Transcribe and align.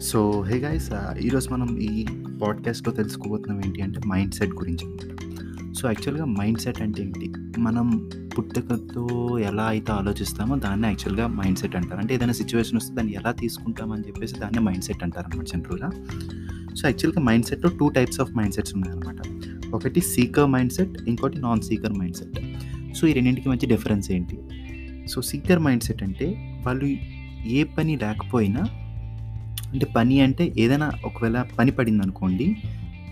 So 0.00 0.40
hey 0.40 0.58
guys 0.58 0.90
ఈరోజు 1.22 1.50
మనం 1.50 1.78
ఈ 1.78 2.06
పాడ్కాస్ట్లో 2.42 2.94
తెలుసుకోబోతున్నాం 2.94 3.62
ఏంటి 3.64 3.82
అంటే 3.82 4.00
మైండ్ 4.06 4.34
సెట్ 4.34 4.50
గురించి. 4.50 4.86
సో 5.74 5.88
యాక్చువల్గా 5.88 6.24
మైండ్ 6.24 6.58
సెట్ 6.58 6.82
అంటే 6.82 7.02
ఏంటి? 7.02 7.32
మనం 7.58 8.10
పుట్టుకతో 8.38 9.38
ఎలా 9.38 9.62
అయితే 9.62 9.92
ఆలోచిస్తామో 9.92 10.56
దాన్ని 10.56 10.88
యాక్చువల్గా 10.88 11.26
మైండ్ 11.26 11.58
సెట్ 11.58 11.76
అంటారు. 11.76 12.00
అంటే 12.00 12.14
ఏదైనా 12.14 12.32
సిచ్యువేషన్ 12.32 12.76
వస్తే 12.76 12.94
దాన్ని 12.94 13.14
ఎలా 13.14 13.32
తీసుకుంటామని 13.32 14.02
చెప్పేసి 14.06 14.38
దాన్ని 14.38 14.60
మైండ్ 14.60 14.84
సెట్ 14.84 15.02
అంటారు 15.02 15.26
అనమాట 15.26 15.46
జనరల్గా. 15.46 15.90
సో 16.74 16.88
యాక్చువల్గా 16.88 17.20
మైండ్ 17.20 17.46
సెట్లో 17.46 17.70
two 17.80 17.88
types 17.88 18.20
of 18.20 18.32
mind 18.32 18.54
sets 18.54 18.74
ఉన్నాయన్నమాట. 18.74 19.16
ఒకటి 19.74 20.00
సీకర్ 20.00 20.46
మైండ్ 20.46 20.72
సెట్ 20.72 21.02
ఇంకోటి 21.08 21.38
non 21.38 21.62
seeker 21.62 21.92
mind 21.92 22.16
set 22.16 22.40
so 22.94 23.06
ఈ 23.06 23.12
రెండింటికి 23.12 23.48
మంచి 23.48 23.66
డిఫరెన్స్ 23.66 24.10
ఏంటి? 24.10 24.38
సో 25.08 25.22
సీకర్ 25.22 25.58
మైండ్ 25.58 25.82
సెట్ 25.82 26.02
అంటే 26.02 26.26
వాళ్ళు 26.66 26.86
ఏ 27.48 27.64
పని 27.64 27.96
లేకపోయినా 27.96 28.62
అంటే 29.72 29.86
పని 29.96 30.20
అంటే 30.20 30.52
ఏదైనా 30.58 30.92
ఒకవేళ 31.04 31.44
పని 31.58 31.70
పడింది 31.70 32.02
అనుకోండి 32.02 32.56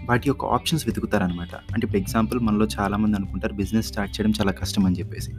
వాటి 0.09 0.28
యొక్క 0.28 0.45
ఆప్షన్స్ 0.45 0.88
వెతుకుతారనమాట. 0.88 1.55
అంటే 1.55 1.80
ఇప్పుడు 1.84 1.98
ఎగ్జాంపుల్ 1.98 2.41
మనలో 2.41 2.66
చాలామంది 2.80 3.16
అనుకుంటారు 3.16 3.55
బిజినెస్ 3.55 3.87
స్టార్ట్ 3.87 4.20
చేయడం 4.20 4.32
చాలా 4.41 4.52
కష్టం 4.52 4.87
అని 4.87 4.98
చెప్పేసి. 4.98 5.32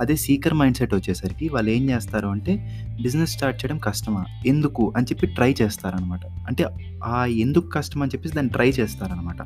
అదే 0.00 0.16
సీకర్ 0.16 0.54
మైండ్ 0.54 0.76
సెట్ 0.76 0.94
వచ్చేసరికి 0.94 1.48
వాళ్ళు 1.48 1.70
ఏం 1.70 1.90
చేస్తారు 1.90 2.28
అంటే 2.28 2.80
బిజినెస్ 3.02 3.30
స్టార్ట్ 3.30 3.64
చేయడం 3.64 3.78
కష్టమా? 3.78 4.24
ఎందుకు? 4.46 4.92
అని 4.96 5.06
చెప్పి 5.06 5.26
ట్రై 5.26 5.54
చేస్తారనమాట. 5.62 6.26
అంటే 6.26 6.64
ఆ 7.04 7.24
ఎందుకు 7.24 7.68
కష్టం 7.68 8.02
అని 8.02 8.10
చెప్పేసి 8.14 8.34
దాన్ని 8.34 8.52
ట్రై 8.52 8.70
చేస్తారనమాట. 8.70 9.42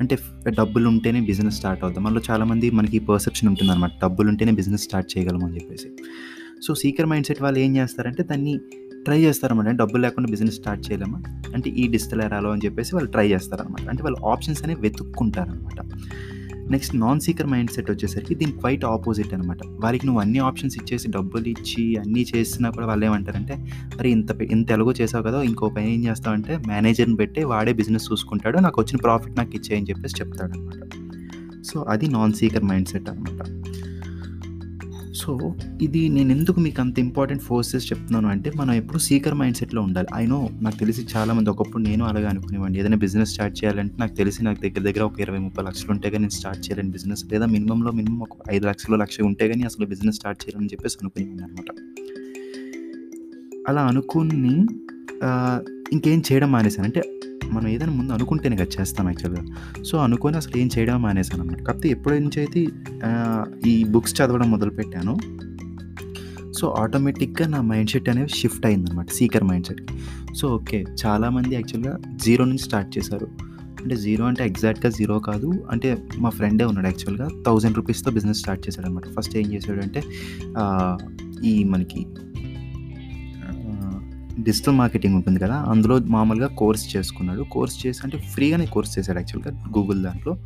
అంటే 0.00 0.18
డబ్బులు 0.48 0.88
ఉంటేనే 0.88 1.20
బిజినెస్ 1.20 1.56
స్టార్ట్ 1.56 1.84
అవుతాం 1.84 2.04
మనలో 2.04 2.20
చాలామంది 2.30 2.70
మనకి 2.70 2.98
పర్సెప్షన్ 2.98 3.48
ఉంటుంది 3.48 3.72
అనమాట 3.72 3.90
డబ్బులు 4.02 4.28
ఉంటేనే 4.28 4.52
బిజినెస్ 4.52 4.82
స్టార్ట్ 4.82 5.18
చేయగలము 5.18 5.46
అని 5.46 5.54
చెప్పేసి. 5.54 5.88
సో 6.66 6.74
సీకర్ 6.74 7.06
మైండ్ 7.06 7.26
సెట్ 7.26 7.42
వాళ్ళు 7.42 7.58
ఏం 7.58 7.76
చేస్తారంటే 7.76 8.22
దాన్ని 8.22 8.60
ట్రై 9.04 9.20
చేస్తారన్నమాట. 9.20 9.74
డబ్బులు 9.74 10.02
లేకుండా 10.02 10.30
బిజినెస్ 10.30 10.56
స్టార్ట్ 10.56 10.90
చేయలేమా? 10.90 11.22
అంటే 11.54 11.70
ఈ 11.70 11.88
డిజిటల్ 11.88 12.22
ఎరాలో 12.22 12.50
అని 12.50 12.60
చెప్పేసి 12.64 12.96
వాళ్ళు 12.96 13.10
ట్రై 13.10 13.28
చేస్తారనమాట 13.28 13.88
అంటే 13.88 14.02
వాళ్ళు 14.02 14.26
ఆప్షన్స్ 14.26 14.64
అనేవి 14.64 14.80
వెతుక్కుంటారనమాట 14.80 15.80
next 16.70 16.96
non 16.96 17.20
seeker 17.20 17.46
mind 17.46 17.70
set 17.70 17.90
వచ్చేసరికి 17.90 18.34
దీని 18.34 18.52
క్వైట్ 18.52 18.84
ఆపోజిట్ 18.84 19.34
అనమాట 19.34 19.58
వారికి 19.66 20.06
నువ్వు 20.06 20.20
అన్ని 20.20 20.38
ఆప్షన్స్ 20.38 20.76
ఇచ్చేసి 20.76 21.08
డబ్బులు 21.10 21.48
ఇచ్చి 21.48 21.96
అన్నీ 21.96 22.26
చేసినా 22.36 22.70
కూడా 22.70 22.86
వాళ్ళు 22.86 23.06
ఏమంటారంటే 23.06 23.56
మరి 23.98 24.10
ఇంత 24.10 24.30
ఇంత 24.42 24.70
ఎలాగో 24.70 24.92
చేసావు 25.00 25.24
కదా 25.24 25.42
ఇంకో 25.42 25.68
పని 25.68 25.94
ఏం 25.94 26.04
చేస్తావంటే 26.04 26.58
మేనేజర్ని 26.68 27.16
పెట్టి 27.16 27.44
వాడే 27.44 27.72
బిజినెస్ 27.72 28.12
చూసుకుంటాడు. 28.12 28.58
నాకు 28.58 28.80
వచ్చిన 28.80 28.96
ప్రాఫిట్ 28.96 29.38
నాకు 29.38 29.50
ఇచ్చేయని 29.54 29.86
చెప్పేసి 29.86 30.14
చెప్తాడు 30.20 30.52
అనమాట 30.52 30.80
సో 31.62 31.82
అది 31.88 32.08
నాన్ 32.08 32.32
సీకర్ 32.32 32.64
మైండ్ 32.64 32.88
సెట్ 32.88 33.10
అనమాట 33.10 33.42
సో 35.14 35.54
ఇది 35.82 36.08
నేను 36.08 36.30
ఎందుకు 36.30 36.60
మీకు 36.60 36.80
అంత 36.80 36.98
ఇంపార్టెంట్ 36.98 37.42
ఫోర్సెస్ 37.42 37.92
చెప్తున్నాను 37.92 38.28
అంటే 38.28 38.52
మనం 38.56 38.72
ఎప్పుడు 38.72 38.98
సీకర్ 38.98 39.34
మైండ్ 39.34 39.56
సెట్లో 39.56 39.82
ఉండాలి. 39.82 40.08
ఐ 40.14 40.26
నో 40.26 40.48
నాకు 40.62 40.76
తెలిసి 40.76 41.06
చాలామంది 41.16 41.50
ఒకప్పుడు 41.50 41.82
నేను 41.82 42.04
అలాగే 42.04 42.26
అనుకునేవాడిని. 42.26 42.78
ఏదైనా 42.78 42.96
బిజినెస్ 42.96 43.30
స్టార్ట్ 43.30 43.64
చేయాలంటే 43.64 43.96
నాకు 44.00 44.14
తెలిసి 44.14 44.44
నాకు 44.44 44.60
దగ్గర 44.60 44.82
దగ్గర 44.82 45.02
ఒక 45.02 45.20
ఇరవై 45.20 45.38
ముప్పై 45.38 45.64
లక్షలు 45.64 45.90
ఉంటే 45.90 46.10
కానీ 46.10 46.22
నేను 46.22 46.30
స్టార్ట్ 46.30 46.70
చేయలేని 46.70 46.90
బిజినెస్ 46.90 47.24
లేదా 47.32 47.46
మినిమంలో 47.46 47.92
మినిమం 47.92 48.20
ఒక 48.20 48.36
ఐదు 48.50 48.66
లక్షలు 48.66 48.96
లక్ష 48.96 49.20
ఉంటే 49.20 49.48
కానీ 49.48 49.62
అసలు 49.62 49.86
బిజినెస్ 49.86 50.16
స్టార్ట్ 50.16 50.44
చేయాలని 50.44 50.66
చెప్పేసి 50.66 50.98
అనుకునేవాడిని 51.02 51.44
అనమాట 51.44 51.70
అలా 53.68 53.82
అనుకుని 53.82 54.66
ఇంకేం 55.92 56.22
చేయడం 56.32 56.52
మానేశాను. 56.52 56.86
అంటే 56.86 57.19
మనం 57.44 57.68
ఏదైనా 57.68 57.92
ముందు 57.92 58.12
అనుకుంటేనే 58.12 58.56
కదా 58.56 58.80
చేస్తాం 58.80 59.06
యాక్చువల్గా 59.06 59.42
సో 59.82 59.98
అనుకొని 59.98 60.36
అసలు 60.36 60.58
ఏం 60.58 60.70
చేయడం 60.78 61.02
మానేసాను 61.02 61.42
అనమాట 61.42 61.62
కాకపోతే 61.62 61.88
ఎప్పటి 61.88 62.20
నుంచి 62.20 62.40
అయితే 62.40 62.60
ఈ 63.68 63.84
బుక్స్ 63.84 64.22
చదవడం 64.22 64.50
మొదలుపెట్టాను. 64.50 65.14
సో 66.52 66.68
ఆటోమేటిక్గా 66.68 67.48
నా 67.48 67.60
మైండ్ 67.60 67.90
సెట్ 67.90 68.08
అనేది 68.08 68.32
షిఫ్ట్ 68.36 68.66
అయిందనమాట 68.66 69.10
సీకర్ 69.10 69.44
మైండ్ 69.44 69.66
సెట్కి 69.66 69.94
సో 70.34 70.48
ఓకే 70.48 70.84
చాలామంది 71.06 71.54
యాక్చువల్గా 71.54 71.98
జీరో 72.24 72.44
నుంచి 72.44 72.62
స్టార్ట్ 72.62 72.98
చేశారు. 72.98 73.28
అంటే 73.82 73.96
జీరో 73.96 74.24
అంటే 74.24 74.46
ఎగ్జాక్ట్గా 74.46 74.90
జీరో 74.90 75.18
కాదు. 75.18 75.64
అంటే 75.70 75.98
మా 76.18 76.30
ఫ్రెండే 76.30 76.64
ఉన్నాడు 76.64 76.86
యాక్చువల్గా 76.86 77.28
థౌజండ్ 77.46 77.76
రూపీస్తో 77.76 78.10
బిజినెస్ 78.10 78.38
స్టార్ట్ 78.38 78.68
చేశాడు 78.68 78.86
అనమాట 78.86 79.04
ఫస్ట్ 79.18 79.36
ఏం 79.36 79.52
చేశాడు 79.52 79.80
అంటే 79.80 80.02
ఈ 81.48 81.64
మనకి 81.64 82.06
డిజిటల్ 84.38 84.74
మార్కెటింగ్ 84.74 85.14
ఉంటుంది 85.14 85.40
కదా 85.40 85.54
అందులో 85.54 85.98
మామూలుగా 85.98 86.46
కోర్స్ 86.46 86.96
చేసుకున్నాడు. 86.96 87.42
కోర్స్ 87.42 87.86
చేసి 87.86 88.00
అంటే 88.04 88.18
ఫ్రీగానే 88.18 88.66
కోర్స్ 88.66 88.98
చేశాడు 88.98 89.18
యాక్చువల్గా 89.18 89.50
గూగుల్ 89.78 90.02
దాంట్లో. 90.02 90.38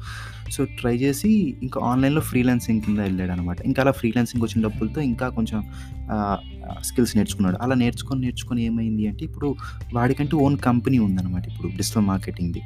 సో 0.50 0.64
ట్రై 0.64 0.96
చేసి 0.96 1.56
ఇంకా 1.62 1.80
ఆన్లైన్లో 1.80 2.20
ఫ్రీలాన్సింగ్ 2.20 2.80
కింద 2.80 2.98
వెళ్ళాడు 2.98 3.32
అనమాట 3.32 3.60
ఇంకా 3.60 3.82
అలా 3.82 3.90
ఫ్రీలాన్సింగ్ 3.90 4.42
వచ్చిన 4.44 4.62
డబ్బులతో 4.62 5.00
ఇంకా 5.00 5.28
కొంచెం 5.28 5.64
స్కిల్స్ 6.82 7.16
నేర్చుకున్నాడు. 7.16 7.56
అలా 7.60 7.74
నేర్చుకొని 7.74 8.20
నేర్చుకొని 8.20 8.64
ఏమైంది 8.64 9.06
అంటే 9.06 9.24
ఇప్పుడు 9.24 9.56
వాడికంటే 9.94 10.36
ఓన్ 10.36 10.56
కంపెనీ 10.58 10.98
ఉందన్నమాట 10.98 11.46
ఇప్పుడు 11.46 11.68
digital 11.68 12.06
మార్కెటింగ్ది. 12.06 12.62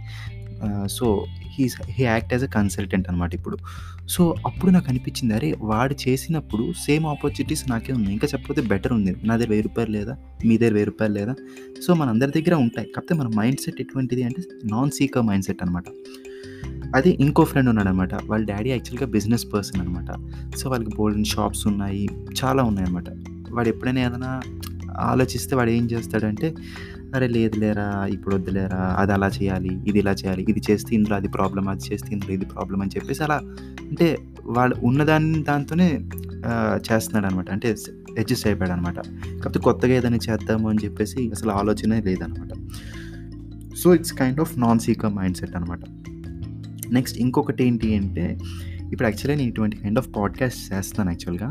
So 0.86 1.24
he's 1.42 1.76
he 1.91 2.04
act 2.04 2.32
as 2.32 2.44
a 2.44 2.46
consultant 2.46 3.08
అనమాట 3.08 3.34
ఇప్పుడు. 3.34 3.56
సో 4.08 4.34
అప్పుడు 4.46 4.70
నాకు 4.70 4.86
అనిపించింది 4.88 5.34
అరే 5.34 5.56
వాడు 5.60 5.94
చేసినప్పుడు 6.08 6.72
సేమ్ 6.86 7.06
ఆపర్చునిటీస్ 7.06 7.70
నాకే 7.70 7.92
ఉన్నాయి. 7.92 8.12
ఇంకా 8.12 8.28
చెప్పకపోతే 8.32 8.62
బెటర్ 8.62 8.92
ఉంది. 8.92 9.16
నా 9.24 9.36
దగ్గర 9.36 9.48
వెయ్యి 9.48 9.62
రూపాయలు 9.62 9.92
లేదా? 9.92 10.16
మీ 10.44 10.58
దగ్గర 10.58 10.72
వెయ్యి 10.72 10.86
రూపాయలు 10.86 11.14
లేదా? 11.14 11.34
సో 11.86 11.94
మన 11.94 12.08
అందరి 12.08 12.30
దగ్గర 12.30 12.54
ఉంటాయి. 12.54 12.88
కాకపోతే 12.97 13.14
మన 13.14 13.28
మైండ్ 13.36 13.60
సెట్ 13.60 13.80
ఎటువంటిది 13.80 14.22
అంటే 14.22 14.42
నాన్ 14.64 14.91
సీకర్ 14.91 15.22
మైండ్ 15.22 15.44
సెట్ 15.44 15.62
అనమాట 15.62 15.84
అది 16.94 17.10
ఇంకో 17.10 17.44
ఫ్రెండ్ 17.44 17.68
ఉన్నాడనమాట 17.68 18.14
వాళ్ళ 18.14 18.47
డాడీ 18.47 18.70
యాక్చువల్గా 18.70 19.06
బిజినెస్ 19.06 19.52
పర్సన్ 19.52 19.80
అనమాట 19.80 20.10
సో 20.56 20.70
వాళ్ళకి 20.70 20.91
బోల్డెన్ 20.97 21.24
షాప్స్ 21.24 21.66
ఉన్నాయి. 21.66 22.08
చాలా 22.44 22.62
ఉన్నాయి 22.62 22.86
అనమాట 22.86 23.04
వాడు 23.50 23.68
ఎప్పుడైనా 23.68 24.00
ఏదైనా 24.00 24.41
ఆలోచిస్తే 24.98 25.56
వాడు 25.56 25.70
ఏం 25.70 25.86
చేస్తాడంటే 25.86 26.54
అరే 27.14 27.28
లేదు 27.28 27.58
లేరా 27.58 28.06
ఇప్పుడు 28.06 28.36
వద్దులేరా 28.36 28.96
అది 28.98 29.12
అలా 29.12 29.28
చేయాలి 29.28 29.80
ఇది 29.86 29.98
ఇలా 29.98 30.12
చేయాలి 30.12 30.46
ఇది 30.48 30.60
చేస్తే 30.70 30.94
ఇందులో 30.94 31.16
అది 31.16 31.28
ప్రాబ్లం 31.28 31.69
అది 31.69 31.92
చేస్తే 31.92 32.08
ఇందులో 32.12 32.32
ఇది 32.32 32.44
ప్రాబ్లం 32.44 32.82
అని 32.82 32.91
చెప్పేసి 32.96 33.22
అలా 33.22 33.34
అంటే 33.80 34.19
వాళ్ళు 34.44 34.76
ఉన్నదాన్ని 34.82 35.42
దాంతోనే 35.42 36.00
చేస్తున్నాడు 36.76 37.26
అనమాట 37.26 37.50
అంటే 37.50 37.76
అడ్జస్ట్ 38.18 38.47
అయిపోయాడు 38.47 38.72
అనమాట 38.72 38.98
కాకపోతే 39.00 39.58
కొత్తగా 39.58 39.92
ఏదైనా 39.92 40.16
చేద్దాము 40.16 40.68
అని 40.68 40.78
చెప్పేసి 40.84 41.30
అసలు 41.30 41.50
ఆలోచనే 41.50 42.00
లేదనమాట. 42.00 42.52
So 43.76 43.94
it's 43.94 44.12
kind 44.12 44.41
of 44.41 44.58
non 44.58 44.78
seeker 44.78 45.14
mind 45.14 45.36
set 45.36 45.56
అనమాట. 45.56 45.80
నెక్స్ట్ 46.92 47.18
ఇంకొకటి 47.18 47.64
ఏంటి 47.64 47.97
అంటే 47.97 48.38
ఇప్పుడు 48.92 49.08
యాక్చువల్గా 49.08 49.38
నేను 49.38 49.50
ఇటువంటి 49.50 49.76
కైండ్ 49.76 49.98
ఆఫ్ 49.98 50.08
పాడ్కాస్ట్ 50.16 50.72
చేస్తాను 50.72 51.10
యాక్చువల్గా 51.10 51.50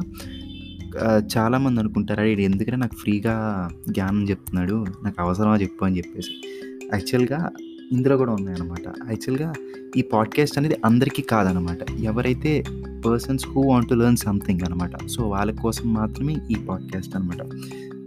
చాలామంది 1.35 1.79
అనుకుంటారు 1.79 2.21
ఇది 2.21 2.43
ఎందుకంటే 2.43 2.75
నాకు 2.75 2.95
ఫ్రీగా 2.95 3.69
జ్ఞానం 3.89 4.29
చెప్తున్నాడు 4.29 4.85
నాకు 5.03 5.21
అవసరమా 5.21 5.57
చెప్పు 5.57 5.85
అని 5.85 5.97
చెప్పేసి. 5.97 6.59
యాక్చువల్గా 6.93 7.51
ఇందులో 7.91 8.17
కూడా 8.17 8.33
ఉన్నాయన్నమాట. 8.33 8.87
యాక్చువల్గా 8.87 9.53
ఈ 9.97 10.01
పాడ్కాస్ట్ 10.01 10.57
అనేది 10.57 10.75
అందరికీ 10.85 11.21
కాదనమాట 11.21 11.91
ఎవరైతే 11.91 12.63
persons 13.05 13.47
who 13.47 13.61
want 13.61 13.89
to 13.89 13.93
learn 13.93 14.17
something 14.17 14.59
అనమాట 14.65 15.05
సో 15.07 15.29
వాళ్ళ 15.29 15.55
కోసం 15.59 15.93
మాత్రమే 15.93 16.37
ఈ 16.51 16.55
పాడ్కాస్ట్ 16.55 17.15
అనమాట 17.15 17.45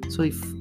సో 0.09 0.25
ఇఫ్ 0.25 0.55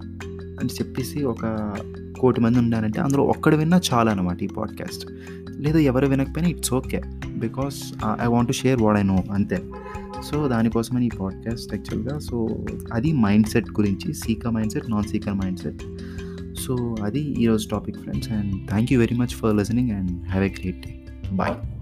అని 0.59 0.69
చెప్పేసి 0.73 1.23
ఒక 1.23 1.73
కోటి 2.19 2.41
మంది 2.41 2.59
ఉన్నారంటే 2.59 3.01
అందులో 3.01 3.23
ఒక్కడు 3.23 3.55
విన్నా 3.55 3.81
చాలా 3.93 4.11
అనమాట 4.11 4.43
ఈ 4.43 4.47
పాడ్కాస్ట్. 4.47 5.11
లేదా 5.51 5.79
ఎవరు 5.79 6.07
వినకపోయినా 6.07 6.49
it's 6.49 6.73
okay. 6.73 7.01
Because 7.37 7.93
I 8.21 8.25
want 8.25 8.47
to 8.47 8.53
share 8.53 8.81
what 8.81 8.97
I 8.97 9.03
know 9.03 9.23
అంతే. 9.31 9.63
సో 10.21 10.47
దానికోసమని 10.47 11.05
ఈ 11.05 11.09
పాడ్కాస్ట్ 11.19 11.73
యాక్చువల్గా 11.73 12.19
సో 12.19 12.63
అది 12.93 13.13
మైండ్ 13.13 13.47
సెట్ 13.47 13.69
గురించి 13.69 14.13
seeker 14.13 14.51
mind 14.51 14.71
set 14.71 14.89
non 14.89 15.03
seeker 15.03 15.33
mind 15.33 15.59
set 15.59 15.81
so 16.59 16.95
అది 17.03 17.19
ఈరోజు 17.19 17.69
topic 17.69 17.97
friends. 17.97 18.31
And 18.31 18.69
thank 18.69 18.93
you 18.93 18.99
very 18.99 19.15
much 19.15 19.27
for 19.27 19.55
listening 19.55 19.91
and 19.91 20.27
have 20.27 20.45
a 20.45 20.49
great 20.49 20.87
day. 20.87 21.03
Bye. 21.31 21.78